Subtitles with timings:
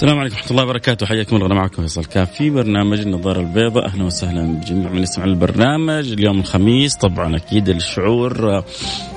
[0.00, 1.06] السلام عليكم ورحمة الله وبركاته.
[1.06, 1.54] حياكم الله.
[1.54, 3.86] معكم فيصل كاف في برنامج النظارة البيضاء.
[3.86, 6.12] أهلا وسهلا بجميع من يسمع البرنامج.
[6.12, 8.64] اليوم الخميس طبعا أكيد الشعور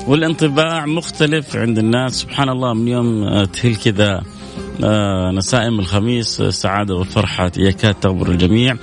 [0.08, 2.14] والانطباع مختلف عند الناس.
[2.14, 4.22] سبحان الله من يوم تهل كذا
[4.84, 8.76] آه نسائم الخميس السعادة والفرحة يكاد تغبر الجميع.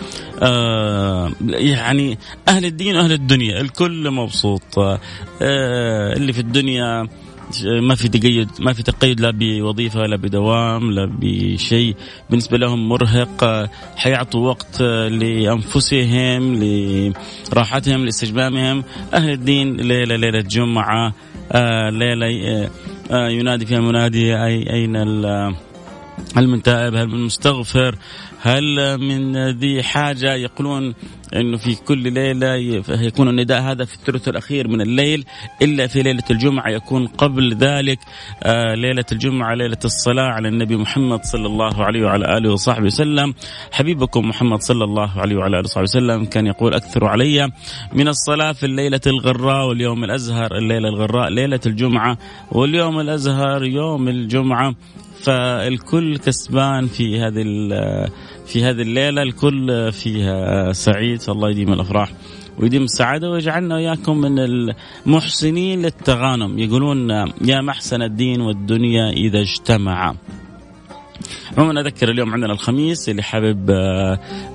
[0.43, 4.79] آه يعني أهل الدين وأهل الدنيا الكل مبسوط.
[4.79, 4.99] آه
[6.17, 7.09] اللي في الدنيا
[7.83, 11.97] ما في تقيد ما في تقيد لا بوظيفة لا بدوام لا بشيء.
[12.31, 16.55] بالنسبة لهم مرهق حيعطوا وقت لأنفسهم
[17.53, 18.85] لراحتهم لاستجمامهم.
[19.15, 21.15] أهل الدين ليلة ليلة جمعه
[21.53, 22.71] آه ليلة
[23.11, 24.97] آه ينادي فيها منادي أين
[26.37, 27.95] هل من تائب هل من مستغفر؟
[28.43, 30.95] هل من ذي حاجة؟ يقولون
[31.37, 32.55] أنه في كل ليلة
[32.89, 35.25] يكون النداء هذا في الثلث الأخير من الليل
[35.63, 37.99] إلا في ليلة الجمعة يكون قبل ذلك
[38.43, 43.35] آه ليلة الجمعة ليلة الصلاة على النبي محمد صلى الله عليه وعلى آله وصحبه وسلم.
[43.73, 47.51] حبيبكم محمد صلى الله عليه وعلى آله وصحبه وسلم كان يقول أكثر علي
[47.93, 52.19] من الصلاة في الليلة الغراء واليوم الأزهر الليلة الغراء ليلة الجمعة
[52.53, 54.75] واليوم الأزهر يوم الجمعة.
[55.23, 57.43] فالكل كسبان في هذه
[58.51, 60.73] في هذه الليلة الكل فيها.
[60.73, 62.13] سعيد الله يديم الأفراح
[62.59, 66.59] ويديم السعادة ويجعلنا وإياكم من المحسنين للتغانم.
[66.59, 67.11] يقولون
[67.45, 70.17] يا محسن الدين والدنيا إذا اجتمعا.
[71.59, 73.71] عموما أذكر اليوم عندنا الخميس اللي حابب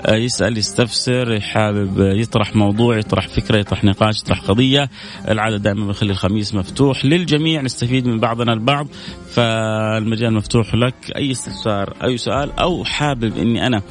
[0.09, 4.89] يسأل يستفسر حابب يطرح موضوع يطرح فكرة يطرح نقاش يطرح قضية.
[5.27, 8.87] العادة دائما بنخلي الخميس مفتوح للجميع نستفيد من بعضنا البعض.
[9.29, 10.95] فالمجال مفتوح لك.
[11.15, 13.81] أي استفسار أي سؤال أو حابب إني أنا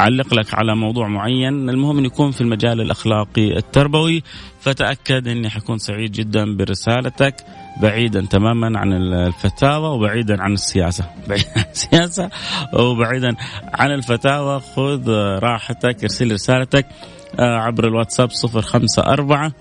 [0.00, 1.70] أعلق لك على موضوع معين.
[1.70, 4.22] المهم إن يكون في المجال الأخلاقي التربوي
[4.60, 7.34] فتأكد إني حكون سعيد جدا برسالتك
[7.82, 11.04] بعيدا تماما عن الفتاوى وبعيدا عن السياسة.
[11.28, 12.30] بعيدا عن السياسة
[12.72, 13.36] وبعيدا
[13.74, 14.60] عن الفتاوى.
[14.60, 15.10] خذ
[15.42, 16.86] راحتك ارسل رسالتك
[17.38, 19.52] عبر الواتساب صفر خمسة أربعة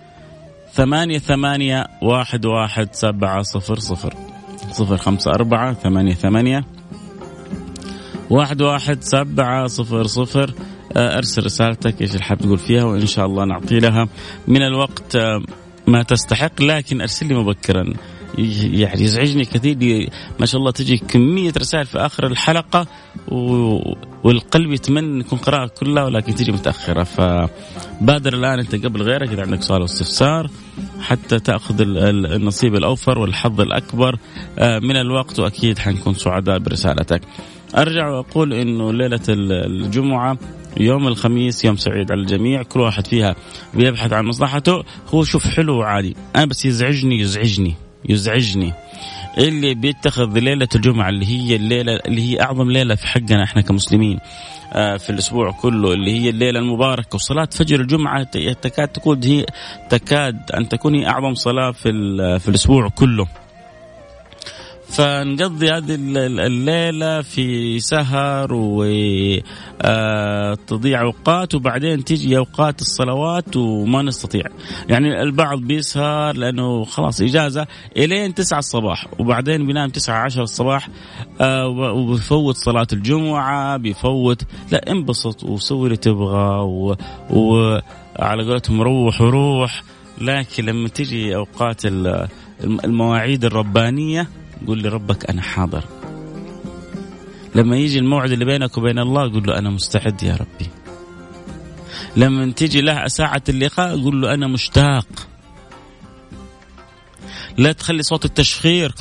[0.73, 4.13] ثمانية ثمانية واحد واحد سبعة صفر صفر.
[4.71, 6.63] صفر خمسة أربعة ثمانية ثمانية
[8.29, 10.53] واحد واحد سبعة صفر صفر.
[10.97, 14.07] أرسل رسالتك إيش اللي حاب تقول فيها وإن شاء الله نعطي لها.
[14.47, 15.17] من الوقت
[15.87, 17.93] ما تستحق لكن أرسل لي مبكرا.
[18.37, 20.09] يعني يزعجني كثير.
[20.39, 22.87] ما شاء الله تجي كمية رسائل في آخر الحلقة
[24.23, 27.03] والقلب يتمنى يكون قراءة كلها ولكن تجي متأخرة.
[27.03, 30.49] فبادر الآن أنت قبل غيرك إذا عندك سؤال واستفسار
[31.01, 34.17] حتى تأخذ النصيب الأوفر والحظ الأكبر.
[34.59, 37.21] من الوقت وأكيد حنكون سعداء برسالتك.
[37.77, 40.37] أرجع وأقول إنه ليلة الجمعة
[40.77, 42.63] يوم الخميس يوم سعيد على الجميع.
[42.63, 43.35] كل واحد فيها
[43.73, 44.83] بيبحث عن مصلحته.
[45.13, 46.15] هو شوف حلو وعادي.
[46.35, 47.73] أنا بس يزعجني يزعجني
[48.09, 48.73] يزعجني.
[49.37, 54.19] اللي بيتخذ ليلة الجمعة اللي هي الليلة اللي هي أعظم ليلة في حقنا إحنا كمسلمين
[54.73, 57.15] في الأسبوع كله اللي هي الليلة المباركة.
[57.15, 58.23] وصلاة فجر الجمعة
[58.61, 59.45] تكاد تكون هي
[59.89, 61.89] تكاد أن تكون هي أعظم صلاة في
[62.39, 63.27] في الأسبوع كله.
[64.93, 65.95] فنقضي هذه
[66.45, 68.53] الليلة في سهر
[69.83, 74.43] وتضيع أوقات وبعدين تيجي أوقات الصلوات وما نستطيع.
[74.89, 77.67] يعني البعض بيسهر لأنه خلاص إجازة
[77.97, 80.89] إلين تسعة الصباح وبعدين بينام تسعة عشر الصباح
[81.95, 86.59] وبيفوت صلاة الجمعة بيفوت لا انبسط وسوي اللي تبغى
[87.29, 89.83] وعلى قولتهم روح وروح.
[90.21, 91.81] لكن لما تجي أوقات
[92.61, 94.27] المواعيد الربانية
[94.67, 95.83] قول لربك أنا حاضر.
[97.55, 100.69] لما يجي الموعد اللي بينك وبين الله قول له أنا مستعد يا ربي.
[102.15, 105.07] لما تيجي له ساعة اللقاء قول له أنا مشتاق.
[107.57, 108.95] لا تخلي صوت التشخير.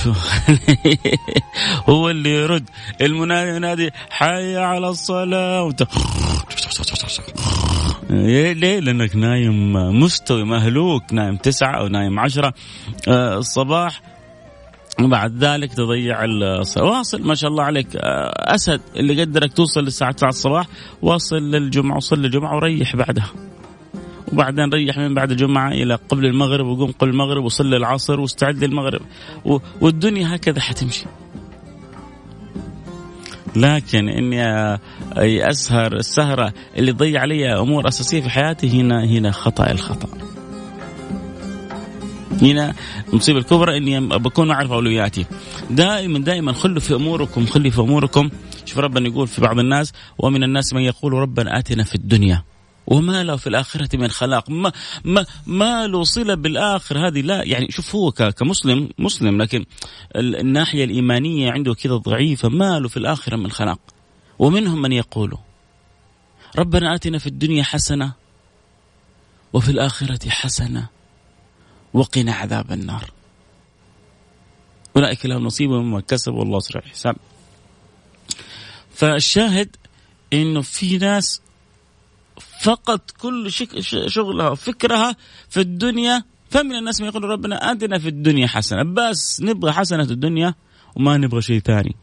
[1.88, 2.70] هو اللي يرد.
[3.00, 5.72] المنادي ينادي حي على الصلاة.
[8.10, 12.54] ليه؟ لأنك نايم مستوي مهلوك نايم تسعة أو نايم عشرة.
[13.08, 14.02] الصباح
[15.02, 16.24] وبعد ذلك تضيع
[16.76, 17.86] واصل ما شاء الله عليك.
[17.96, 20.66] أسد اللي قدرك توصل للساعة 9 الصباح
[21.02, 23.30] واصل للجمعة وصل للجمعة وريح بعدها.
[24.32, 29.00] وبعدين ريح من بعد الجمعة إلى قبل المغرب وقوم قبل المغرب وصلي العصر واستعد للمغرب.
[29.80, 31.06] والدنيا هكذا حتمشي.
[33.56, 34.42] لكن إني
[35.50, 40.08] اسهر السهرة اللي تضيع علي أمور أساسية في حياتي هنا هنا خطأ الخطأ.
[42.42, 42.74] هنا
[43.08, 45.26] المصيبة الكبرى إني بكون ما أعرف أولوياتي.
[45.70, 48.30] دائما دائما خلوا في أموركم خلي في أموركم.
[48.64, 52.42] شوف ربنا يقول في بعض الناس ومن الناس من يقول ربنا آتنا في الدنيا.
[52.90, 54.50] وما له في الآخرة من خلاق.
[54.50, 54.72] ما,
[55.04, 57.20] ما, ما له صلة بالآخر هذه.
[57.20, 59.64] لا يعني شوف هو كمسلم مسلم لكن
[60.16, 62.48] الناحية الإيمانية عنده كذا ضعيفة.
[62.48, 63.78] ما له في الآخرة من خلاق.
[64.38, 65.38] ومنهم من يقول
[66.58, 68.12] ربنا آتنا في الدنيا حسنة
[69.52, 70.88] وفي الآخرة حسنة
[71.94, 73.12] وقنا عذاب النار.
[74.96, 77.16] أولئك لهم نصيب مما كسبوا والله سريع الحساب.
[78.94, 79.76] فالشاهد
[80.32, 81.40] إنه في ناس
[82.40, 83.52] فقط كل
[84.06, 85.16] شغلها وفكرها
[85.48, 86.24] في الدنيا.
[86.50, 90.54] فمن الناس من يقول ربنا آتنا في الدنيا حسنة بس نبغى حسنة الدنيا
[90.96, 91.96] وما نبغى شيء ثاني.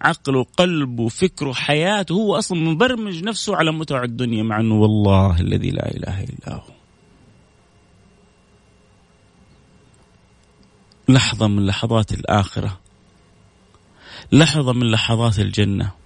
[0.00, 5.70] عقله قلبه فكره حياته هو أصلا مبرمج نفسه على متع الدنيا مع أنه والله الذي
[5.70, 6.72] لا إله إلا هو.
[11.08, 12.80] لحظة من لحظات الآخرة.
[14.32, 16.01] لحظة من لحظات الجنة.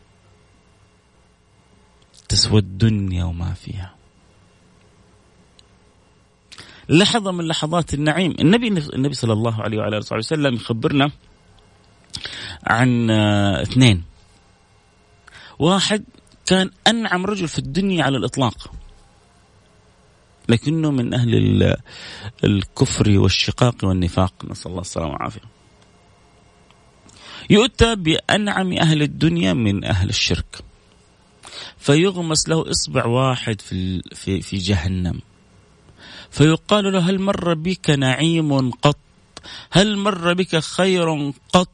[2.28, 3.94] تسوى الدنيا وما فيها.
[6.88, 8.34] لحظة من لحظات النعيم.
[8.40, 11.10] النبي النبي صلى الله عليه وعلى آله وسلم يخبرنا
[12.66, 14.04] عن آه، اثنين.
[15.58, 16.04] واحد
[16.46, 18.72] كان أنعم رجل في الدنيا على الإطلاق
[20.48, 21.74] لكنه من أهل
[22.44, 24.34] الكفر والشقاق والنفاق.
[24.44, 25.40] نسأل الله السلامة والعافية.
[27.50, 30.65] يؤتى بأنعم أهل الدنيا من أهل الشرك.
[31.86, 35.20] فيغمس له إصبع واحد في, في, في جهنم.
[36.30, 38.98] فيقال له هل مر بك نعيم قط؟
[39.70, 41.68] هل مر بك خير قط؟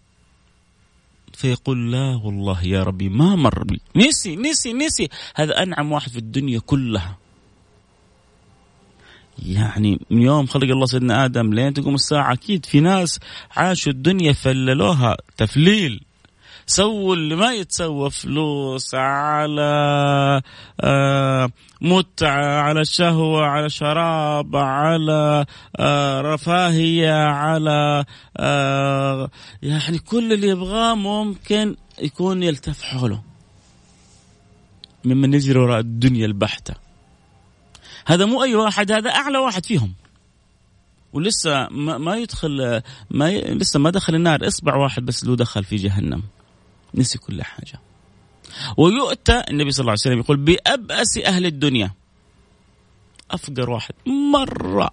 [1.32, 3.80] فيقول لا والله يا ربي ما مر بي.
[3.96, 5.08] نسي نسي نسي.
[5.34, 7.18] هذا أنعم واحد في الدنيا كلها.
[9.38, 13.20] يعني من يوم خلق الله سيدنا آدم لين تقوم الساعة أكيد في ناس
[13.50, 16.00] عاشوا الدنيا فللوها تفليل.
[16.66, 20.42] سووا اللي ما يتسوى فلوس على
[20.80, 21.50] آه،
[21.80, 28.04] متعة على شهوة على شراب على آه، رفاهية على
[28.36, 29.30] آه،
[29.62, 33.22] يعني كل اللي يبغاه ممكن يكون يلتف حوله
[35.04, 36.74] ممن يجري وراء الدنيا البحتة.
[38.06, 39.92] هذا مو أي واحد هذا أعلى واحد فيهم.
[41.12, 43.54] ولسه ما, ما يدخل ما ي...
[43.54, 44.46] لسه ما دخل النار.
[44.46, 46.22] اصبع واحد بس له دخل في جهنم.
[46.94, 47.80] نسي كل حاجة.
[48.76, 51.90] ويؤتى النبي صلى الله عليه وسلم يقول بأبأس أهل الدنيا.
[53.30, 53.94] أفقر واحد.
[54.06, 54.90] مرة.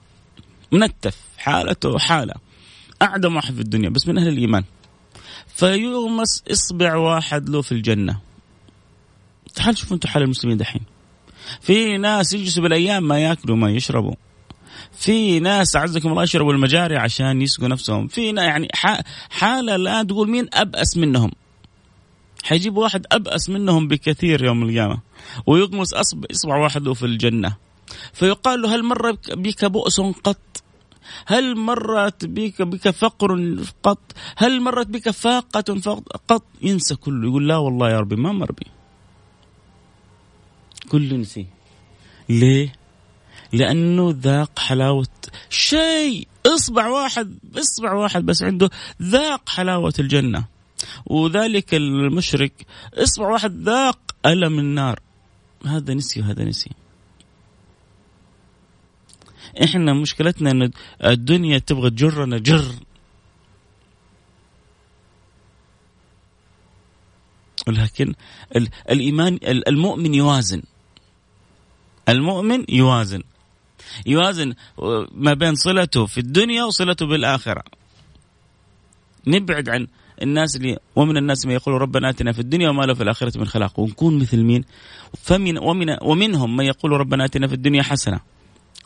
[0.72, 1.18] منتف.
[1.38, 2.34] حالته حالة.
[3.02, 4.64] أعدم واحد في الدنيا بس من أهل الإيمان.
[5.48, 8.20] فيغمس إصبع واحد له في الجنة.
[9.56, 10.82] تعال شوفوا أنتم حال المسلمين دحين.
[11.62, 14.16] في ناس يجلسوا بالأيام ما يأكلوا ما يشربوا.
[14.92, 18.08] في ناس أعزكم الله يشربوا المجاري عشان يسقوا نفسهم.
[18.08, 18.68] في يعني
[19.30, 21.32] حالة الآن تقول مين أبأس منهم.
[22.44, 25.00] حيجيب واحد أبأس منهم بكثير يوم القيامة
[25.46, 27.56] ويغمس إصبع واحد في الجنة.
[28.14, 30.64] فيقال له هل مر بك بؤس قط؟
[31.26, 37.58] هل مرت بك بك فقر قط؟ هل مرت بك فاقة قط؟ ينسى كله يقول لا
[37.58, 38.68] والله يا ربي ما مر بي.
[40.90, 41.46] كله نسي
[42.30, 42.74] ليه؟
[43.54, 45.08] لأنه ذاق حلاوة
[45.50, 46.28] شيء.
[46.46, 48.70] إصبع واحد إصبع واحد بس عنده
[49.02, 50.59] ذاق حلاوة الجنة.
[51.06, 52.66] وذلك المشرك.
[52.94, 55.00] اصبع واحد ذاق ألم النار.
[55.66, 56.72] هذا نسي وهذا نسي.
[59.64, 60.72] إحنا مشكلتنا إن
[61.06, 62.76] الدنيا تبغى تجرنا جر.
[67.68, 68.14] لكن
[68.90, 70.62] الإيمان المؤمن يوازن.
[72.10, 73.24] المؤمن يوازن.
[74.06, 74.54] يوازن
[75.12, 77.64] ما بين صلته في الدنيا وصلته بالآخرة.
[79.28, 79.88] نبعد عن
[80.24, 83.46] الناس اللي ومن الناس من يقول ربنا آتنا في الدنيا وما له في الآخرة من
[83.46, 83.80] خلاق.
[83.80, 84.64] ونكون مثل مين؟
[85.24, 88.20] فمن ومن ومنهم من يقول ربنا آتنا في الدنيا حسنة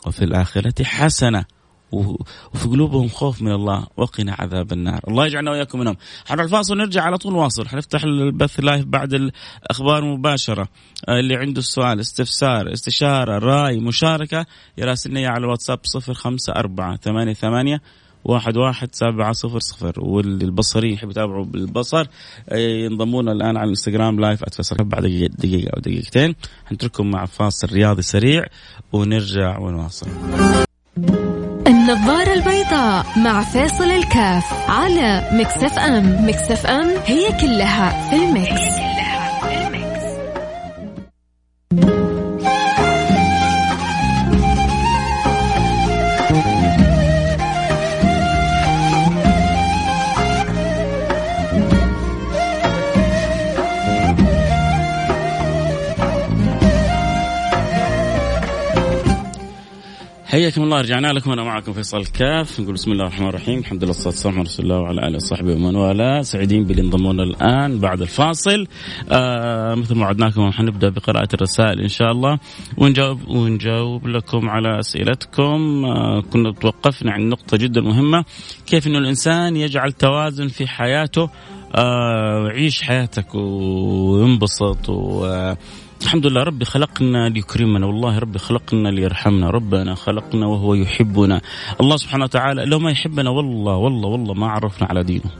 [0.06, 1.44] وفي الآخرة حسنة.
[1.92, 3.86] وفي قلوبهم خوف من الله.
[3.96, 5.00] وقنا عذاب النار.
[5.08, 5.96] الله يجعلنا وإياكم منهم.
[6.26, 7.68] حنروح الفاصل ونرجع على طول نواصل.
[7.68, 10.68] حنفتح البث live بعد الأخبار مباشرة.
[11.08, 14.46] اللي عنده السؤال استفسار استشارة رأي مشاركة
[14.78, 17.80] يراسلني على الواتساب صفر خمسة أربعة ثمانية ثمانية
[18.24, 19.92] واحد واحد سبعة صفر صفر.
[19.96, 22.06] واللي بصري يحب يتابعوا بالبصر.
[22.52, 25.02] ينضمون الآن على الإنستغرام live أتفصل بعد
[25.38, 26.34] دقيقة أو دقيقتين
[26.66, 28.44] حنترككم مع فاصل رياضي سريع
[28.92, 30.06] ونرجع ونواصل.
[31.66, 36.28] النظارة البيضاء مع فيصل الكاف على Mix FM.
[36.28, 38.83] Mix FM هي كلها في ال Mix.
[60.54, 62.60] حياكم الله رجعنا لكم أنا معكم فيصل كاف.
[62.60, 63.58] نقول بسم الله الرحمن الرحيم.
[63.58, 66.22] الحمد لله والصلاة والسلام على رسول الله وعلى آله وصحبه ومن والاه.
[66.22, 68.66] سعيدين باللي انضمونا الآن بعد الفاصل.
[69.10, 72.38] آه مثل ما وعدناكم حنبدأ بقراءة الرسائل إن شاء الله.
[72.78, 75.84] ونجاوب ونجاوب لكم على أسئلتكم.
[75.84, 78.24] آه كنا توقفنا عند نقطة جدا مهمة.
[78.66, 81.30] كيف إنه الإنسان يجعل توازن في حياته؟
[81.74, 85.54] آه عيش حياتك وانبسط و
[86.04, 91.40] الحمد لله ربي خلقنا ليكرمنا والله ربي خلقنا ليرحمنا ربنا خلقنا وهو يحبنا.
[91.80, 95.30] الله سبحانه وتعالى لو ما يحبنا والله والله والله ما عرفنا على دينه.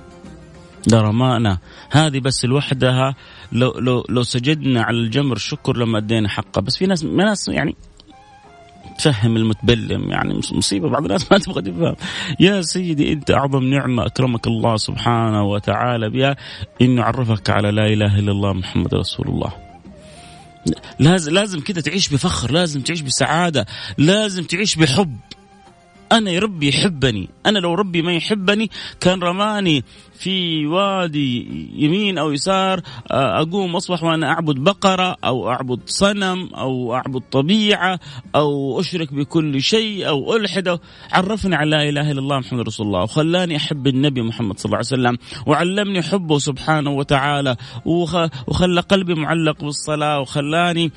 [0.93, 1.59] لرمانا.
[1.91, 3.15] هذه بس لوحدها
[3.53, 6.61] لو لو لو سجدنا على الجمر شكر لما أدينا حقه.
[6.61, 7.77] بس في ناس ناس يعني
[8.99, 11.95] تفهم المتبلم يعني مصيبة بعض الناس ما تبغى تفهم.
[12.41, 16.37] يا سيدي أنت أعظم نعمة أكرمك الله سبحانه وتعالى بها.
[16.83, 19.64] إنه عرفك على لا إله إلا الله محمد رسول الله.
[20.99, 23.67] لازم لازم كده تعيش بفخر لازم تعيش بسعادة
[23.99, 25.17] لازم تعيش بحب.
[26.19, 27.29] يا ربي يحبني.
[27.47, 29.85] أنا لو ربي ما يحبني كان رماني
[30.19, 32.81] في وادي يمين أو يسار
[33.11, 38.01] آه، أقوم أصبح وأنا أعبد بقرة أو أعبد صنم أو أعبد طبيعة
[38.35, 40.79] أو أشرك بكل شيء أو ألحد.
[41.13, 44.77] عرفني على لا إله إلا الله محمد رسول الله وخلاني أحب النبي محمد صلى الله
[44.77, 50.93] عليه وسلم وعلمني حبه سبحانه وتعالى وخلى قلبي معلق بالصلاة وخلاني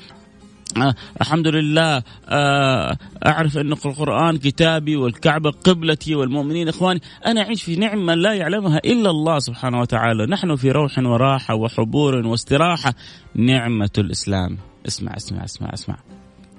[0.76, 2.96] آه الحمد لله آه
[3.26, 9.10] أعرف أن القرآن كتابي والكعبة قبلتي والمؤمنين إخواني أنا أعيش في نعمة لا يعلمها إلا
[9.10, 10.26] الله سبحانه وتعالى.
[10.26, 12.94] نحن في روح وراحة وحبور واستراحة.
[13.34, 14.58] نعمة الإسلام.
[14.86, 15.96] اسمع اسمع اسمع اسمع.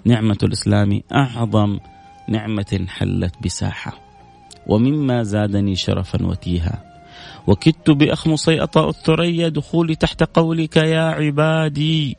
[0.06, 1.80] نعمة الإسلام أعظم
[2.30, 4.00] نعمة حلت بساحة.
[4.68, 6.84] ومما زادني شرفا وتيها.
[7.48, 12.18] وكدت باخمصي اطأ الثريا دخولي تحت قولك يا عبادي.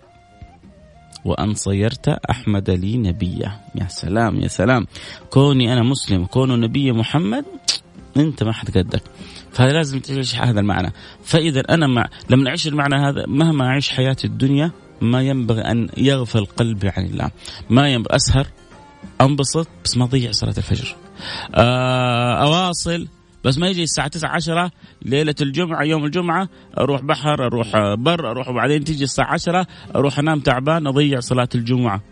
[1.25, 3.61] وأن صيرت أحمد لي نبيا.
[3.75, 4.87] يا سلام يا سلام.
[5.31, 7.45] كوني أنا مسلم كونه نبي محمد
[8.17, 9.03] أنت ما حد قدك.
[9.53, 10.93] فلازم تعيش هذا المعنى.
[11.25, 16.45] فإذا أنا مع لما أعيش المعنى هذا مهما أعيش حياتي الدنيا ما ينبغي أن يغفل
[16.45, 17.31] قلبي عن الله.
[17.71, 18.47] ما ينبغي أسهر
[19.21, 20.97] أنبسط بس ما أضيع صلاة الفجر.
[21.55, 23.09] آه، أواصل
[23.45, 24.71] بس ما يجي الساعة 9 10
[25.03, 29.67] ليلة الجمعة يوم الجمعة أروح بحر أروح بر أروح وبعدين تيجي الساعة 10
[29.97, 32.03] أروح أنام تعبان أضيع صلاة الجمعة.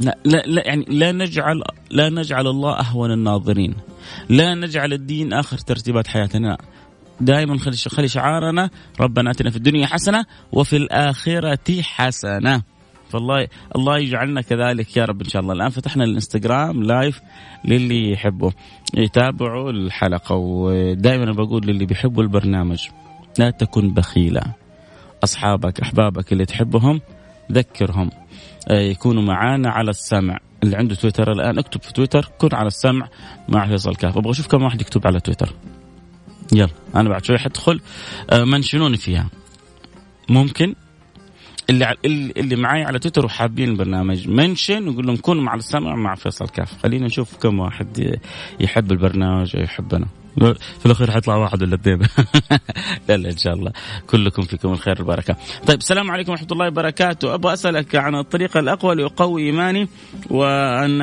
[0.00, 3.74] لا, لا, لا يعني لا نجعل لا نجعل الله أهون الناظرين.
[4.28, 6.58] لا نجعل الدين آخر ترتيبات حياتنا
[7.20, 12.62] دائما خلي خلي شعارنا ربنا آتنا في الدنيا حسنة وفي الآخرة حسنة.
[13.12, 15.54] فالله الله يجعلنا كذلك يا رب إن شاء الله.
[15.54, 17.20] الآن فتحنا الإنستغرام لايف
[17.64, 18.50] للي يحبوا
[18.94, 22.88] يتابعوا الحلقة ودائما بقول للي بيحبوا البرنامج
[23.38, 24.44] لا تكن بخيلا.
[25.24, 27.00] أصحابك أحبابك اللي تحبهم
[27.52, 28.10] ذكرهم.
[28.68, 30.38] آه، يكونوا معانا على السمع.
[30.62, 33.08] اللي عنده تويتر الآن اكتب في تويتر كن على السمع
[33.48, 35.54] مع فيصل كاف أبغى أشوف كم واحد يكتب على تويتر.
[36.52, 37.80] يلا أنا بعد شوي حدخل.
[38.30, 39.28] آه، منشنوني فيها؟
[40.28, 40.74] ممكن؟
[41.70, 41.96] اللي
[42.36, 46.82] اللي معي على تويتر وحابين البرنامج منشن وقول لهم كونوا مع السمع مع فيصل كاف.
[46.82, 48.18] خلينا نشوف كم واحد
[48.60, 50.06] يحب البرنامج ويحبنا
[50.38, 51.98] في الأخير حيطلع واحد ولا اثنين
[53.08, 53.72] لا لا إن شاء الله
[54.06, 55.36] كلكم فيكم الخير والبركة.
[55.66, 59.88] طيب السلام عليكم ورحمة الله وبركاته، أبغى أسألك عن الطريقة الأقوى لأقوي إيماني
[60.30, 61.02] وأن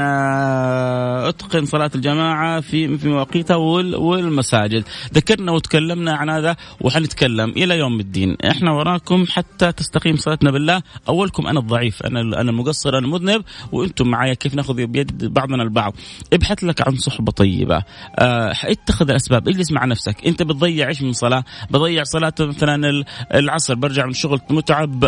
[1.30, 4.84] أتقن صلاة الجماعة في في مواقيتها والمساجد.
[5.14, 11.48] ذكرنا وتكلمنا عن هذا وحنتكلم إلى يوم الدين، إحنا وراكم حتى تستقيم صلاتنا بالله، أولكم
[11.48, 15.96] أنا الضعيف، أنا أنا المقصر، أنا المذنب وأنتم معايا كيف نأخذ بيد بعضنا البعض.
[16.34, 17.84] ابحث لك عن صحبة طيبة،
[18.20, 19.48] آه اتخذ الأسباب.
[19.48, 20.28] اجلس مع نفسك.
[20.28, 25.00] أنت بتضيع إيش من صلاة بضيع صلاة مثلا العصر برجع من شغل متعب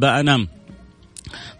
[0.00, 0.48] بأنام.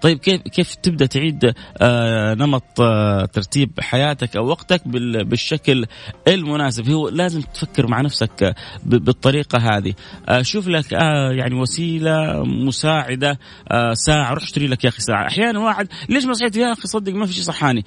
[0.02, 5.86] طيب كيف كيف تبدأ تعيد آه نمط آه ترتيب حياتك أو وقتك بالشكل
[6.28, 8.54] المناسب؟ هو لازم تفكر مع نفسك آه،
[8.84, 9.94] بالطريقة هذه.
[10.28, 13.38] آه شوف لك آه يعني وسيلة مساعدة
[13.70, 15.26] آه ساعة روح اشتري لك يا أخي ساعة.
[15.26, 17.84] أحيانا واحد ليش ما صحيت؟ يا أخي صدق ما في شيء صحاني.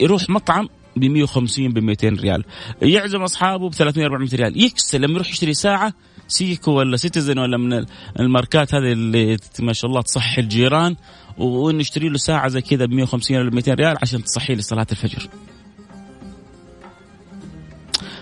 [0.00, 2.44] يروح مطعم ب 150 ب 200 ريال.
[2.82, 4.64] يعزم أصحابه ب 300 400 ريال.
[4.64, 5.94] يكسر لما يروح يشتري ساعة
[6.28, 7.84] سيكو ولا سيتيزن ولا من
[8.20, 10.96] الماركات هذه اللي ما شاء الله تصحي الجيران
[11.38, 15.28] ونشتري له ساعة زي كذا ب 150 ولا 200 ريال عشان تصحي لي صلاة الفجر.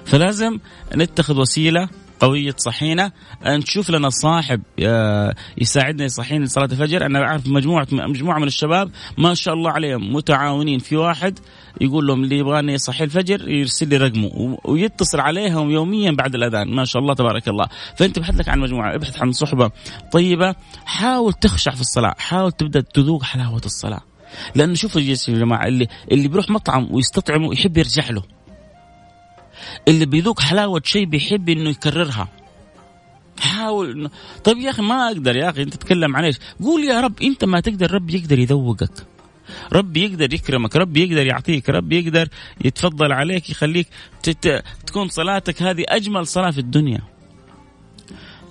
[0.05, 0.59] فلازم
[0.97, 1.89] نتخذ وسيلة
[2.21, 3.13] قوية تصحينا
[3.47, 7.07] نشوف لنا صاحب آه، يساعدنا يصحينا لصلاة الفجر.
[7.07, 10.79] أنا أعرف مجموعة مجموعة من الشباب ما شاء الله عليهم متعاونين.
[10.79, 11.39] في واحد
[11.81, 16.75] يقول لهم اللي يبغاني يصحي الفجر يرسل لي رقمه ويتصل عليهم يوميا بعد الأذان.
[16.75, 17.67] ما شاء الله تبارك الله.
[17.97, 19.71] فأنت ابحث لك عن مجموعة ابحث عن صحبة
[20.13, 20.55] طيبة.
[20.85, 22.15] حاول تخشع في الصلاة.
[22.19, 24.01] حاول تبدأ تذوق حلاوة الصلاة.
[24.55, 28.38] لأنه شوفوا يا جماعة اللي اللي بيروح مطعم ويستطعمه يحب يرجع له.
[29.89, 32.29] اللي بيذوق حلاوة شيء بيحب إنه يكررها
[33.41, 34.11] حاول
[34.45, 37.45] طيب يا أخي ما أقدر يا أخي أنت تتكلم عن إيش؟ قول يا رب أنت
[37.45, 38.91] ما تقدر رب يقدر يذوقك.
[39.73, 42.29] ربي يقدر يكرمك ربي يقدر يعطيك ربي يقدر
[42.65, 43.89] يتفضل عليك يخليك
[44.23, 44.65] تت...
[44.87, 47.01] تكون صلاتك هذه أجمل صلاة في الدنيا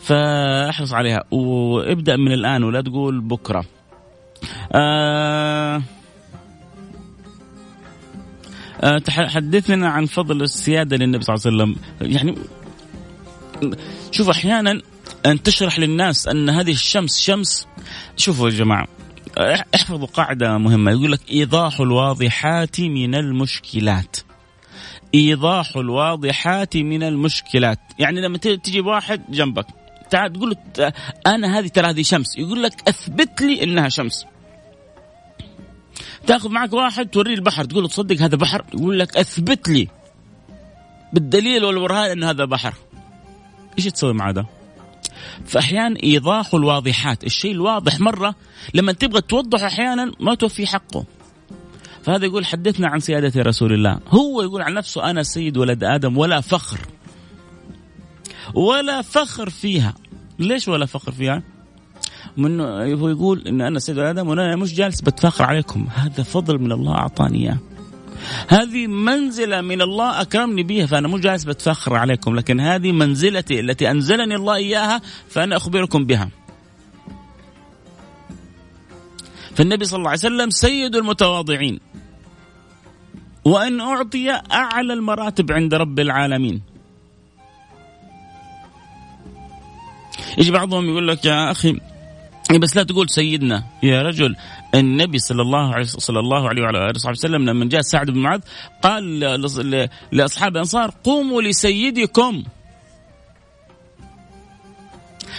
[0.01, 3.65] فاحرص عليها وابدأ من الآن ولا تقول بكرة
[4.73, 5.81] آه آه
[9.09, 11.75] حدثنا عن فضل السيادة للنبي صلى الله عليه وسلم.
[12.15, 12.35] يعني
[14.11, 14.81] شوف أحيانا
[15.25, 17.67] أن تشرح للناس أن هذه الشمس شمس
[18.17, 18.87] شوفوا يا جماعة
[19.75, 20.91] احفظوا قاعدة مهمة.
[20.91, 24.17] يقول لك إيضاح الواضحات من المشكلات.
[25.15, 27.79] إيضاح الواضحات من المشكلات.
[27.99, 29.65] يعني لما تجي واحد جنبك
[30.09, 30.93] تعال تقول له
[31.27, 32.37] أنا هذه ترى هذه شمس.
[32.37, 34.25] يقول لك أثبت لي إنها شمس.
[36.27, 39.87] تاخذ معك واحد توريه البحر تقول له تصدق هذا بحر؟ يقول لك أثبت لي
[41.13, 42.73] بالدليل والبرهان أن هذا بحر.
[43.77, 44.45] إيش تسوي مع هذا؟
[45.45, 47.23] فأحيانا إيضاح الواضحات.
[47.23, 48.35] الشيء الواضح مرة
[48.73, 51.05] لما تبغى توضح أحيانا ما توفي حقه.
[52.03, 53.99] فهذا يقول حدثنا عن سيادة رسول الله.
[54.07, 56.79] هو يقول عن نفسه أنا سيد ولد آدم ولا فخر.
[58.53, 59.93] ولا فخر فيها.
[60.39, 61.43] ليش ولا فخر فيها؟
[62.37, 65.87] من هو يقول إن أنا سيد آدم وأنا مش جالس بتفاخر عليكم.
[65.95, 67.57] هذا فضل من الله أعطاني إياه.
[68.47, 73.91] هذه منزلة من الله أكرمني بها فأنا مو جالس بتفخر عليكم لكن هذه منزلتي التي
[73.91, 76.29] أنزلني الله إياها فأنا أخبركم بها.
[79.55, 81.79] فالنبي صلى الله عليه وسلم سيد المتواضعين.
[83.45, 86.61] وأن أعطي أعلى المراتب عند رب العالمين.
[90.37, 91.79] يجي بعضهم يقول لك يا أخي
[92.55, 94.35] بس لا تقول سيدنا يا رجل
[94.75, 98.19] النبي صلى الله عليه صلى الله عليه وعلى آله وصحبه وسلم لما جاء سعد بن
[98.19, 98.41] معاذ
[98.81, 99.19] قال
[100.11, 102.43] لأصحاب الأنصار قوموا لسيدكم.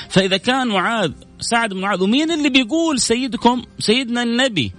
[0.08, 4.72] فإذا كان معاذ سعد بن معاذ ومين اللي بيقول سيدكم؟ سيدنا النبي.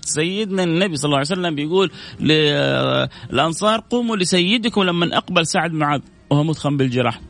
[0.00, 6.00] سيدنا النبي صلى الله عليه وسلم بيقول للانصار قوموا لسيدكم لما أقبل سعد بن معاذ
[6.30, 7.20] وهو متخم بالجراح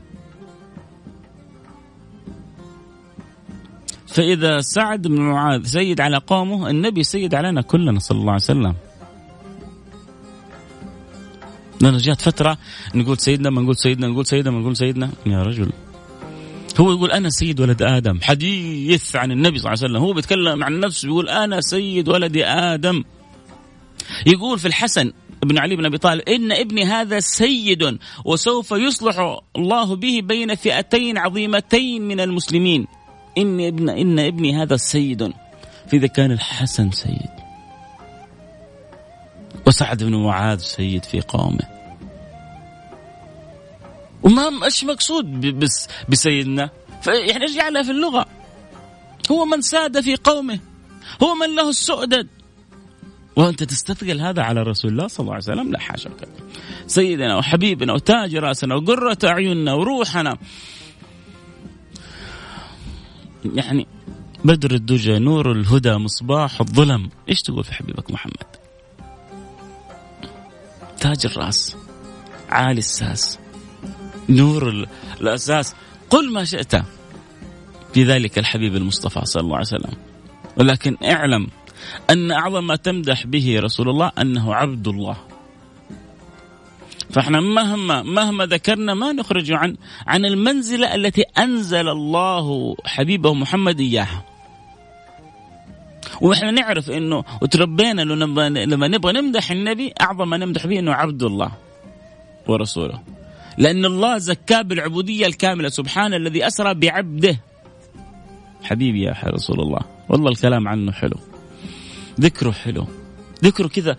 [4.16, 8.74] فإذا سعد بن معاذ سيد على قومه النبي سيد علينا كلنا صلى الله عليه وسلم.
[11.80, 12.58] لأن جات فترة
[12.94, 15.10] نقول سيدنا ما نقول سيدنا نقول سيدنا ما نقول سيدنا.
[15.26, 15.70] يا رجل.
[16.80, 18.18] هو يقول أنا سيد ولد آدم.
[18.22, 20.02] حديث عن النبي صلى الله عليه وسلم.
[20.02, 23.04] هو بيتكلم عن نفسه يقول أنا سيد ولد آدم.
[24.26, 29.96] يقول في الحسن ابن علي بن أبي طالب إن ابني هذا سيد وسوف يصلح الله
[29.96, 32.86] به بين فئتين عظيمتين من المسلمين.
[33.38, 35.32] إن ابن إن ابني هذا سيد.
[35.86, 37.36] فإذا كان الحسن سيد.
[39.66, 41.64] وسعد بن معاذ سيد في قومه.
[44.22, 46.70] وما إيش مقصود بس بسيدنا.
[47.06, 48.26] يعني إيش جعلها في اللغة.
[49.30, 50.58] هو من ساد في قومه.
[51.22, 52.28] هو من له السؤدد.
[53.36, 56.10] وأنت تستثقل هذا على رسول الله صلى الله عليه وسلم؟ لا حاشا.
[56.86, 60.36] سيدنا وحبيبنا وتاج رأسنا وقرة أعيننا وروحنا.
[63.54, 63.86] يعني
[64.44, 67.10] بدر الدجى نور الهدى مصباح الظلم.
[67.28, 68.46] إيش تقول في حبيبك محمد؟
[71.00, 71.76] تاج الرأس
[72.48, 73.38] عالي الساس
[74.28, 74.86] نور
[75.20, 75.74] الأساس.
[76.10, 76.76] قل ما شئت.
[77.94, 79.92] في ذلك الحبيب المصطفى صلى الله عليه وسلم.
[80.56, 81.46] ولكن اعلم
[82.10, 85.16] أن أعظم ما تمدح به رسول الله أنه عبد الله.
[87.10, 94.24] فاحنا مهما مهما ذكرنا ما نخرج عن عن المنزلة التي أنزل الله حبيبه محمد إياها.
[96.20, 101.22] وإحنا نعرف إنه وتربينا لما, لما نبغى نمدح النبي أعظم ما نمدح به إنه عبد
[101.22, 101.52] الله
[102.48, 103.02] ورسوله.
[103.58, 107.40] لأن الله زكاه بالعبودية الكاملة سبحان الذي أسرى بعبده.
[108.62, 111.16] حبيبي يا رسول الله والله الكلام عنه حلو.
[112.20, 112.86] ذكره حلو
[113.44, 113.96] ذكروا كذا.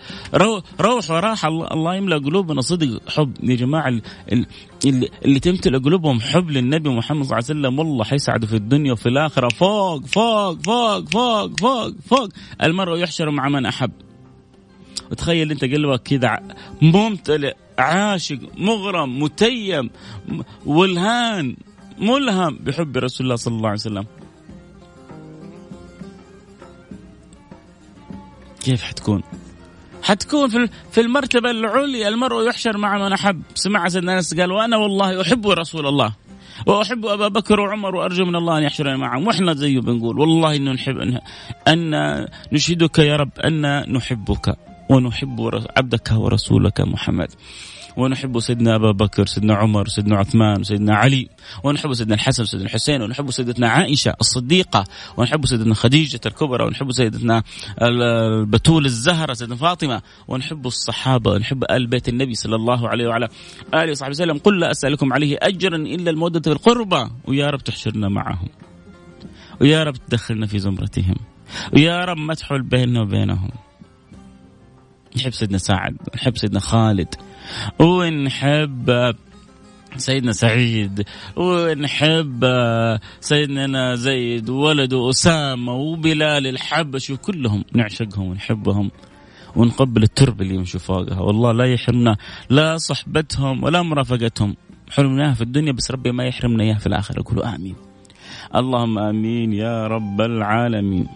[0.81, 3.33] روح وراحة الله يملأ قلوبنا صدق حب.
[3.43, 8.47] يا جماعة اللي, اللي تمتلئ قلوبهم حب للنبي محمد صلى الله عليه وسلم والله حيسعدوا
[8.47, 9.49] في الدنيا وفي الآخرة.
[9.49, 12.29] فوق فوق فوق فوق فوق فوق.
[12.63, 13.91] المرء يحشر مع من أحب.
[15.11, 16.39] وتخيل أنت قلبك كذا
[16.81, 19.89] ممتلئ عاشق مغرم متيم
[20.65, 21.55] ولهان
[21.99, 24.05] ملهم بحب رسول الله صلى الله عليه وسلم.
[28.67, 29.23] كيف حتكون؟
[30.03, 33.41] حتكون في في المرتبة العليا المرء يحشر مع من أحب.
[33.55, 36.13] سمع سيدنا أنس قال وأنا والله أحب رسول الله
[36.65, 39.27] وأحب أبا بكر وعمر وأرجو من الله أن يحشرني معهم.
[39.27, 41.19] وإحنا زيه بنقول والله انه نحب
[41.67, 44.55] ان نشهدك يا رب أن نحبك
[44.89, 47.31] ونحب عبدك ورسولك محمد.
[47.97, 51.29] ونحب سيدنا أبا بكر سيدنا عمر سيدنا عثمان سيدنا علي
[51.63, 54.83] ونحب سيدنا الحسن سيدنا الحسين ونحب سيدتنا عائشة الصديقة
[55.17, 57.43] ونحب سيدنا خديجة الكبرى ونحب سيدتنا
[57.81, 63.27] البتول الزهرة سيدنا فاطمة ونحب الصحابة ونحب آل بيت النبي صلى الله عليه وعلى
[63.73, 64.37] آله وصحبه وسلم.
[64.37, 68.49] قل لا أسألكم عليه أجرا إلا المودة في القربى ويا رب تحشرنا معهم.
[69.61, 71.15] ويا رب تدخلنا في زمرتهم.
[71.73, 73.49] ويا رب ما تحول بيننا وبينهم.
[75.17, 77.15] نحب سيدنا سعد نحب سيدنا خالد
[77.79, 79.15] ونحب
[79.97, 82.45] سيدنا سعيد ونحب
[83.21, 88.91] سيدنا زيد وولده أسامة وبلال الحبشي وكلهم نعشقهم ونحبهم
[89.55, 91.19] ونقبل التربة اللي يمشوا فوقها.
[91.19, 92.17] والله لا يحرمنا
[92.49, 94.55] لا صحبتهم ولا مرافقتهم.
[94.89, 97.23] حرمناها في الدنيا بس ربي ما يحرمنا إياها في الآخرة.
[97.25, 97.75] قولوا آمين.
[98.55, 101.07] اللهم آمين يا رب العالمين.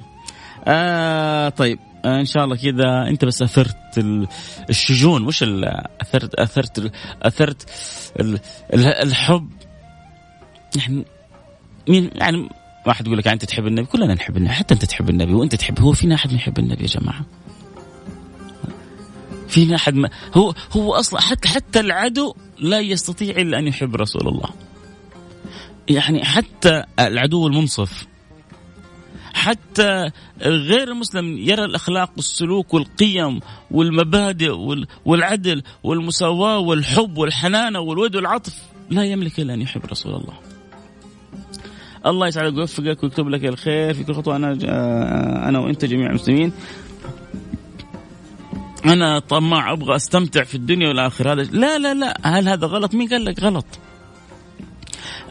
[0.66, 1.80] آه طيب.
[2.06, 3.78] إن شاء الله كذا أنت بس أثرت
[4.70, 5.44] الشجون مش
[6.02, 7.70] اثرت أثرت أثرت
[9.04, 9.50] الحب.
[10.76, 11.06] يعني
[11.90, 12.50] مين يعني
[12.88, 15.56] واحد يقول لك يعني أنت تحب النبي كلنا نحب النبي حتى أنت تحب النبي وأنت
[15.56, 17.26] تحب هو فينا أحد ما يحب النبي يا جماعة؟
[19.48, 24.28] فينا أحد ما هو هو أصلا حتى حتى العدو لا يستطيع إلا أن يحب رسول
[24.28, 24.50] الله.
[25.90, 28.08] يعني حتى العدو المنصف
[29.42, 30.10] حتى
[30.42, 33.40] غير المسلم يرى الأخلاق والسلوك والقيم
[33.72, 34.52] والمبادئ
[35.06, 38.54] والعدل والمساواة والحب والحنانة والود والعطف
[38.90, 40.34] لا يملك إلا أن يحب رسول الله.
[42.06, 44.58] الله يسعدك ويوفقك ويكتب لك الخير في كل خطوة أنا
[45.50, 46.54] أنا وأنت جميع المسلمين.
[48.86, 53.10] أنا طماع أبغى أستمتع في الدنيا والآخرة هذا لا لا لا هل هذا غلط؟ مين
[53.10, 53.66] قال لك غلط؟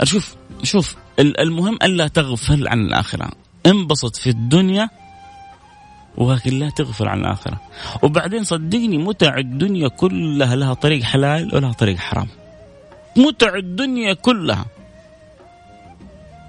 [0.02, 3.30] شوف شوف المهم ألا تغفل عن الآخرة
[3.66, 4.90] انبسط في الدنيا
[6.16, 7.60] ولكن لا تغفل عن الآخرة.
[8.02, 12.28] وبعدين صدقني متع الدنيا كلها لها طريق حلال ولها طريق حرام.
[13.16, 14.66] متع الدنيا كلها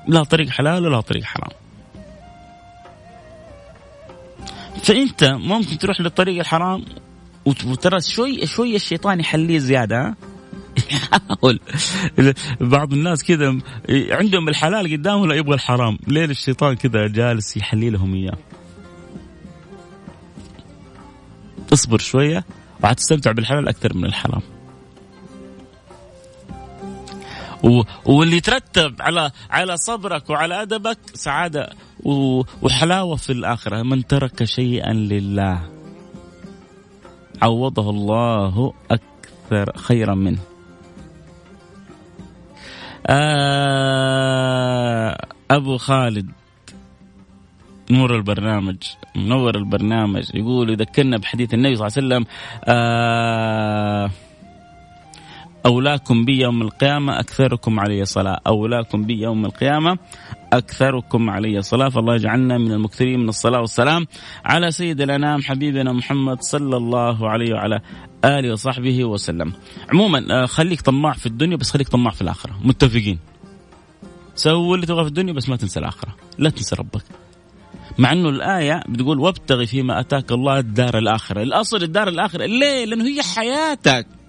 [0.08, 1.52] لها طريق حلال ولها طريق حرام.
[4.84, 6.86] فأنت ممكن تروح للطريق الحرام
[7.46, 10.16] وترى شوي شوي الشيطان يحليه زيادة
[10.92, 11.60] يحاول.
[12.62, 13.58] بعض الناس كذا
[13.90, 18.38] عندهم الحلال قدامه لا يبغى الحرام؟ ليه الشيطان كذا جالس يحلي لهم إياه.
[21.74, 22.46] اصبر شوية
[22.84, 24.42] وحتستمتع بالحلال أكثر من الحرام.
[27.64, 27.82] و...
[28.06, 31.70] واللي يترتب على على صبرك وعلى أدبك سعادة
[32.04, 32.42] و...
[32.62, 33.84] وحلاوة في الآخرة.
[33.84, 35.70] من ترك شيئا لله
[37.42, 40.51] عوضه الله أكثر خيرا منه.
[45.52, 46.30] أبو خالد
[47.92, 48.78] نور البرنامج
[49.16, 52.26] منور البرنامج يقول يذكرنا بحديث النبي صلى الله عليه وسلم
[52.66, 54.12] آه
[55.66, 58.40] أولاكم بي يوم القيامة أكثركم علي صلاة.
[58.48, 59.98] أولاكم بي يوم القيامة
[60.54, 61.90] أكثركم علي صلاة.
[61.90, 64.08] فالله يجعلنا من المكثرين من الصلاة والسلام
[64.46, 67.80] على سيد الأنام حبيبنا محمد صلى الله عليه وعلى
[68.26, 69.54] آله وصحبه وسلم.
[69.90, 72.54] عموما آه، خليك طماع في الدنيا بس خليك طماع في الآخرة.
[72.64, 73.20] متفقين؟
[74.36, 76.16] سوي اللي تبغى في الدنيا بس ما تنسى الآخرة.
[76.38, 77.04] لا تنسى ربك.
[77.98, 83.06] مع إنه الآية بتقول وابتغي فيما أتاك الله الدار الآخرة، الأصل الدار الآخرة، ليه؟ لأنه
[83.06, 84.21] هي حياتك.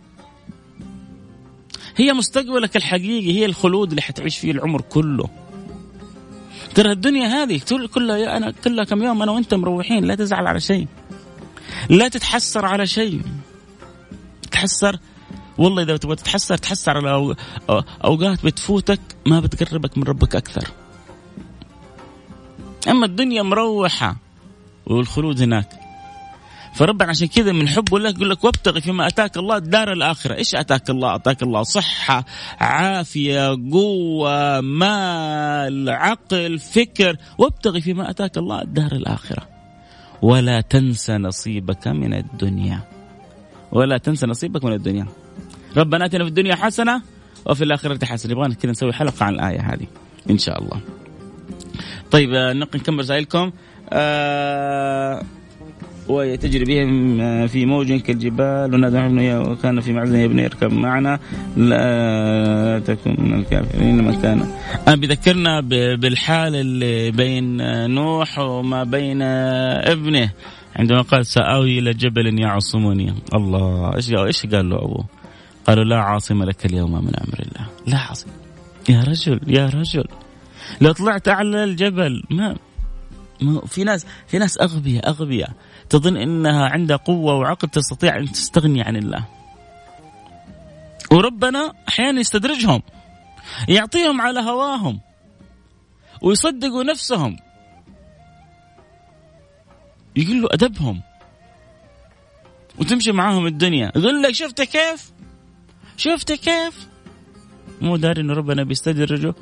[1.96, 5.28] هي مستقبلك الحقيقي، هي الخلود اللي حتعيش فيه العمر كله.
[6.74, 7.60] ترى الدنيا هذه
[7.94, 10.86] كلها أنا كلها كم يوم أنا وأنت مروحين لا تزعل على شيء.
[11.90, 13.22] لا تتحسر على شيء.
[14.42, 14.98] تتحسر
[15.58, 17.34] والله إذا تبغى تتحسر تحسر على
[18.04, 20.68] أوقات بتفوتك ما بتقربك من ربك أكثر.
[22.88, 24.16] أما الدنيا مروحة
[24.86, 25.81] والخلود هناك
[26.74, 30.54] فربنا عشان كذا من حبه لك يقول لك وابتغي فيما أتاك الله الدار الآخرة، إيش
[30.54, 32.24] أتاك الله؟ أتاك الله صحة،
[32.60, 39.48] عافية، قوة، مال، عقل، فكر، وابتغي فيما أتاك الله الدار الآخرة.
[40.22, 42.80] ولا تنسى نصيبك من الدنيا.
[43.72, 45.06] ولا تنسى نصيبك من الدنيا.
[45.76, 47.02] ربنا آتنا في الدنيا حسنة
[47.46, 49.86] وفي الآخرة حسنة، يبغانا كذا نسوي حلقة عن الآية هذه
[50.30, 50.80] إن شاء الله.
[52.10, 53.52] طيب آه، نكمل رسائلكم
[53.90, 55.22] آه
[56.08, 61.18] وتجري بهم في موج كالجبال ونادى ابن وكان في معزن يا ابني اركب معنا.
[61.56, 64.46] لا تكن من الكافرين من كان
[64.88, 65.60] أنا بذكرنا
[65.96, 67.56] بالحال اللي بين
[67.90, 70.30] نوح وما بين ابنه.
[70.76, 73.14] عندما قال سآوي إلى جبل يعصمني.
[73.34, 75.04] الله إيش إيش قال له أبوه؟
[75.66, 77.66] قالوا لا عاصم لك اليوم من أمر الله.
[77.86, 78.28] لا عاصم.
[78.88, 80.04] يا رجل يا رجل.
[80.80, 82.56] لو طلعت اعلى الجبل ما
[83.66, 85.50] في ناس في ناس اغبياء أغبياء.
[85.92, 89.24] تظن إنها عندها قوة وعقل تستطيع أن تستغني عن الله.
[91.10, 92.82] وربنا أحيانا يستدرجهم
[93.68, 95.00] يعطيهم على هواهم
[96.22, 97.36] ويصدقوا نفسهم.
[100.16, 101.02] يقول له أدبهم
[102.78, 103.92] وتمشي معاهم الدنيا.
[103.96, 105.12] يقول لك شفت كيف؟
[105.96, 106.88] شفت كيف؟
[107.80, 109.34] مو داري انه ربنا بيستدرجه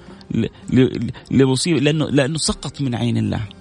[1.31, 3.60] لمصيبة لأنه لأنه سقط من عين الله.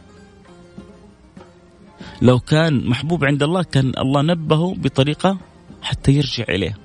[2.22, 5.38] لو كان محبوب عند الله كان الله نبهه بطريقة
[5.82, 6.78] حتى يرجع إليه.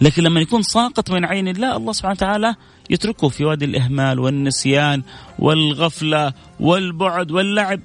[0.00, 2.54] لكن لما يكون ساقط من عين الله الله سبحانه وتعالى
[2.90, 5.02] يتركه في وادي الإهمال والنسيان
[5.38, 7.80] والغفلة والبعد واللعب.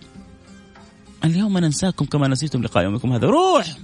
[1.26, 3.28] اليوم ننساكم كما نسيتم لقاء يومكم هذا.
[3.28, 3.78] روح!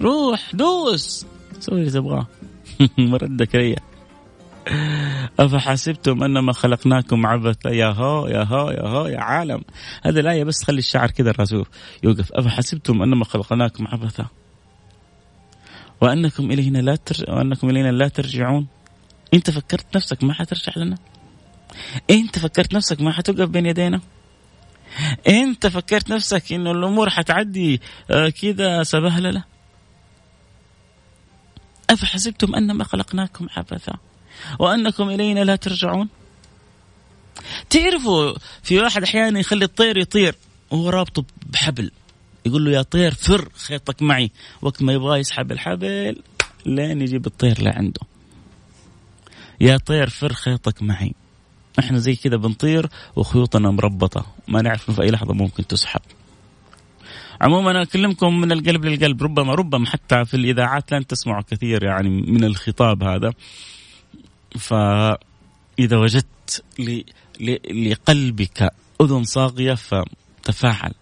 [0.00, 1.26] روح دوس!
[1.60, 2.26] سوي اللي تبغاه.
[2.98, 3.93] مردك ريا
[5.38, 9.64] أفحسبتم أنما خلقناكم عبثا؟ يا هو يا هو يا هو يا عالم.
[10.04, 11.66] هذه الآية بس خلي الشعر كذا الرسول
[12.02, 12.32] يوقف.
[12.32, 14.26] أفحسبتم أنما خلقناكم عبثا؟
[16.00, 17.24] وأنكم إلينا لا تر...
[17.28, 18.66] وأنكم إلينا لا ترجعون.
[19.34, 20.98] أنت فكرت نفسك ما حترجع لنا؟
[22.10, 24.00] أنت فكرت نفسك ما حتوقف بين يدينا؟
[25.28, 29.44] أنت فكرت نفسك إنه الأمور حتعدي آه، كذا سبهللة؟
[31.90, 33.92] أفحسبتم أنما خلقناكم عبثا؟
[34.58, 36.08] وأنكم إلينا لا ترجعون.
[37.70, 40.34] تعرفوا في واحد أحيانا يخلي الطير يطير
[40.70, 41.90] وهو رابطه بحبل.
[42.46, 44.30] يقول له يا طير فر خيطك معي.
[44.62, 46.16] وقت ما يبغى يسحب الحبل
[46.66, 48.00] لين يجيب الطير لعنده
[49.60, 51.14] يا طير فر خيطك معي.
[51.78, 54.26] إحنا زي كذا بنطير وخيوطنا مربطة.
[54.48, 56.00] ما نعرف في أي لحظة ممكن تسحب.
[57.40, 59.22] عموما أنا أكلمكم من القلب للقلب.
[59.22, 63.32] ربما ربما حتى في الإذاعات لن تسمعوا كثير يعني من الخطاب هذا.
[64.58, 66.64] فإذا وجدت
[67.70, 70.94] لقلبك أذن صاغية فتفاعل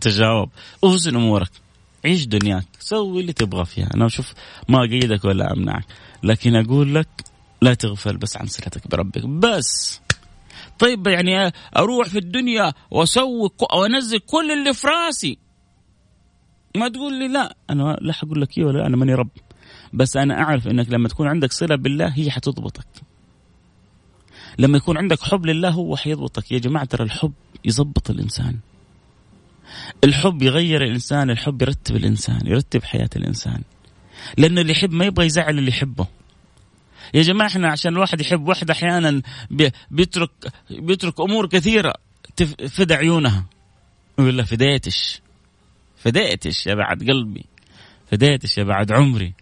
[0.00, 0.50] تجاوب
[0.84, 1.50] اوزن أمورك
[2.04, 4.34] عيش دنياك سوي اللي تبغى فيها أنا أشوف
[4.68, 5.84] ما اقيدك ولا أمنعك
[6.22, 7.08] لكن أقول لك
[7.62, 10.00] لا تغفل بس عن صلتك بربك بس.
[10.78, 15.38] طيب يعني أروح في الدنيا وأسوي وأنزل كل اللي في راسي؟
[16.76, 19.28] ما تقول لي لا أنا لا حقول لك أيوه ولا أنا ماني رب.
[19.92, 22.86] بس أنا أعرف إنك لما تكون عندك صلة بالله هي حتضبطك.
[24.58, 26.52] لما يكون عندك حب لله هو حيضبطك.
[26.52, 27.32] يا جماعة ترى الحب
[27.64, 28.58] يضبط الإنسان.
[30.04, 33.62] الحب يغير الإنسان الحب يرتب الإنسان يرتب حياة الإنسان.
[34.38, 36.06] لأنه اللي يحب ما يبغى يزعل اللي يحبه.
[37.14, 39.22] يا جماعة إحنا عشان الواحد يحب واحدة أحيانا
[39.90, 40.30] بيترك
[40.70, 41.94] بيترك أمور كثيرة
[42.36, 43.44] تفدى عيونها.
[44.18, 45.20] يقول لها فديتش.
[45.96, 47.44] فديتش يا بعد قلبي.
[48.10, 49.34] فديتش يا بعد عمري.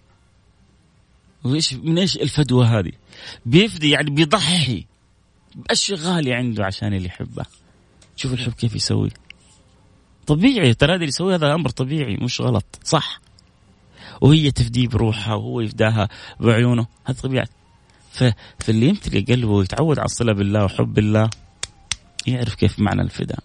[1.45, 2.93] وإيش من إيش الفدوه هذه؟
[3.47, 4.87] بيفدي يعني بيضحي.
[5.55, 7.45] بأشياء غالية عنده عشان اللي يحبه
[8.17, 9.11] شوف الحب كيف يسوي.
[10.27, 12.65] طبيعي ترى هذا اللي يسوي هذا أمر طبيعي مش غلط.
[12.85, 13.21] صح.
[14.21, 16.09] وهي تفديه بروحها وهو يفداها
[16.41, 16.87] بعيونه.
[17.05, 17.47] هذا طبيعي.
[18.59, 21.31] فاللي يمتلي قلبه ويتعود على الصلة بالله وحب الله
[22.27, 23.39] يعرف كيف معنى الفداء.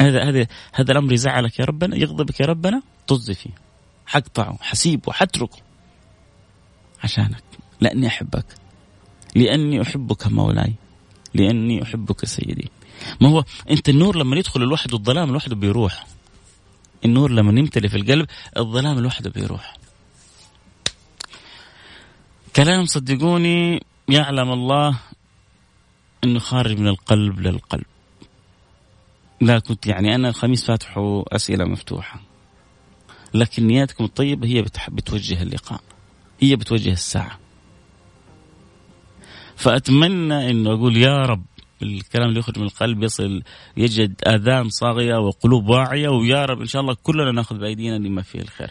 [0.00, 3.50] هذا هذا هذا الأمر يزعلك يا ربنا يغضبك يا ربنا طز فيه.
[4.06, 5.58] حقطعه حسيبه حتركه.
[7.02, 7.42] عشانك.
[7.80, 8.46] لأني أحبك.
[9.34, 10.74] لأني أحبك مولاي.
[11.34, 12.70] لأني أحبك سيدي.
[13.20, 16.06] ما هو أنت النور لما يدخل الواحد والظلام لوحده بيروح.
[17.04, 19.76] النور لما يمتلي في القلب الظلام لوحده بيروح.
[22.56, 24.98] كلام صدقوني يعلم الله
[26.24, 27.84] إنه خارج من القلب للقلب.
[29.40, 32.20] لا كنت يعني أنا الخميس فاتحه أسئلة مفتوحة.
[33.34, 35.80] لكن نياتكم الطيبة هي بتوجه اللقاء.
[36.42, 37.38] هي بتوجه الساعة.
[39.56, 41.42] فأتمنى إنه أقول يا رب
[41.82, 43.42] الكلام اللي يخرج من القلب يصل
[43.76, 48.40] يجد آذان صاغية وقلوب واعية ويا رب إن شاء الله كلنا نأخذ بأيدينا لما فيه
[48.40, 48.70] الخير.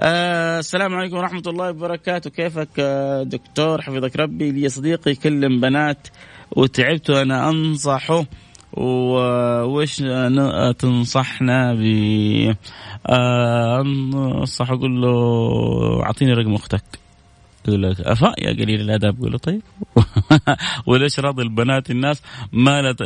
[0.00, 2.30] آه السلام عليكم ورحمة الله وبركاته.
[2.30, 4.50] كيفك آه دكتور؟ حفظك ربي.
[4.50, 6.08] لي صديقي يكلم بنات
[6.56, 8.24] وتعبت وأنا أنصحه
[8.72, 9.96] وش
[10.78, 11.82] تنصحنا ب
[13.06, 16.99] آه، انصح أقول له أعطيني رقم أختك.
[17.68, 19.18] يقول لك أفا؟ يا قليل الأدب.
[19.18, 19.62] يقول له طيب.
[20.86, 22.96] وليش راضي البنات الناس ما لا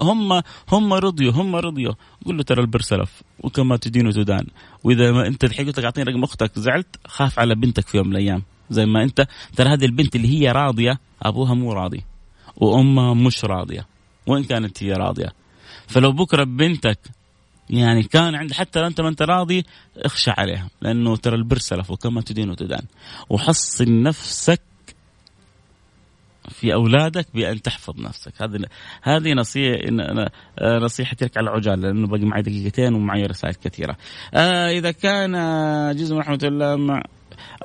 [0.00, 1.94] هم هم رضيوا هم رضيوا.
[2.26, 4.46] قول له ترى البر سلف وكما تدين وتدان.
[4.84, 8.06] وإذا ما أنت الحين قلت لك اعطيني رقم أختك زعلت خاف على بنتك في يوم
[8.06, 8.42] من الأيام.
[8.70, 12.04] زي ما أنت ترى هذه البنت اللي هي راضية أبوها مو راضي
[12.56, 13.86] وأمها مش راضية
[14.26, 15.32] وإن كانت هي راضية.
[15.86, 16.98] فلو بكرة بنتك
[17.70, 19.64] يعني كان عند حتى لو انت ما انت راضي
[19.96, 22.82] اخشى عليها لأنه ترى البر سلف وكما تدين وتدان
[23.30, 24.60] وحصن نفسك
[26.48, 28.64] في أولادك بأن تحفظ نفسك هذه
[29.02, 29.78] هذه نصيحة
[30.62, 33.96] نصيحتي لك على عجاله لأنه باقي معي دقيقتين ومعي رسائل كثيرة.
[34.34, 35.32] آه إذا كان
[35.96, 37.02] جزء رحمة الله مع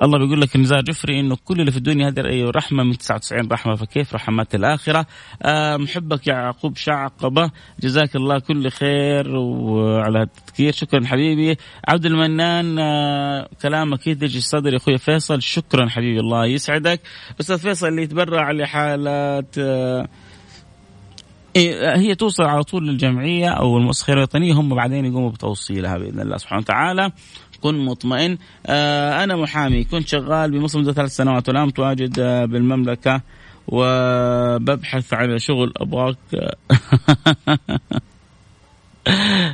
[0.02, 3.74] الله بيقول لك النزار جفري إنه كل اللي في الدنيا هذه رحمة من 99 رحمة
[3.74, 5.06] فكيف رحمات الآخرة؟
[5.42, 10.72] آه محبك يعقوب شعقبة جزاك الله كل خير وعلى التذكير.
[10.72, 11.56] شكرا حبيبي.
[11.88, 15.42] عبد المنان آه كلامك يدج الصدر يا أخوي فيصل.
[15.42, 17.00] شكرا حبيبي الله يسعدك.
[17.40, 20.08] أستاذ فيصل اللي يتبرع لحالات آه
[21.56, 26.36] إيه، هي توصل على طول للجمعية أو المؤسسة الوطنية هم بعدين يقوموا بتوصيلها بإذن الله
[26.36, 27.12] سبحانه وتعالى.
[27.62, 28.38] كن مطمئن.
[28.66, 33.20] آه أنا محامي كنت شغال بمصر منذ ثلاث سنوات والآن متواجد آه، بالمملكة
[33.68, 36.16] وببحث على شغل أبغاك.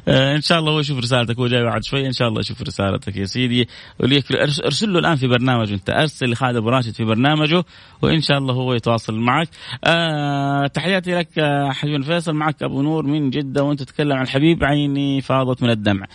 [0.08, 2.06] آه، إن شاء الله هو يشوف رسالتك هو جاي بعد شوي.
[2.06, 3.68] إن شاء الله يشوف رسالتك يا سيدي.
[4.00, 4.32] وليك
[4.64, 5.90] أرسل له الآن في برنامج أنت.
[5.90, 7.64] أرسل لخالد أبو راشد في برنامجه
[8.02, 9.48] وإن شاء الله هو يتواصل معك.
[9.84, 11.28] آه تحياتي لك
[11.70, 12.32] حبيبي فيصل.
[12.32, 16.06] معك أبو نور من جدة وأنت تتكلم عن الحبيب عيني فاضت من الدمع.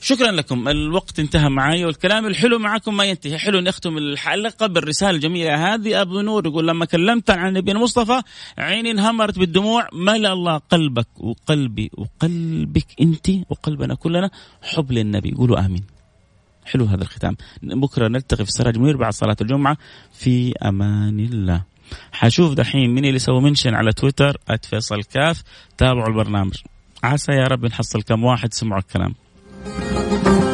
[0.00, 0.68] شكرا لكم.
[0.68, 3.38] الوقت انتهى معي والكلام الحلو معكم ما ينتهي.
[3.38, 6.00] حلو نختم الحلقة بالرسالة الجميلة هذه.
[6.00, 8.22] أبو نور يقول لما كلمت عن النبي المصطفى
[8.58, 9.88] عيني انهمرت بالدموع.
[9.92, 14.30] ملا الله قلبك وقلبي وقلبك أنت وقلبنا كلنا
[14.62, 15.30] حب للنبي.
[15.30, 15.84] قولوا آمين.
[16.64, 17.36] حلو هذا الختام.
[17.62, 19.76] بكرة نلتقي في السراج منير بعد صلاة الجمعة.
[20.12, 21.64] في أمان الله.
[22.12, 25.42] حشوف دحين مين اللي سوى منشن على تويتر @فيصل كاف.
[25.78, 26.54] تابعوا البرنامج.
[27.02, 29.14] عسى يا رب نحصل كم واحد سمعوا الكلام.
[29.64, 30.47] Thank you.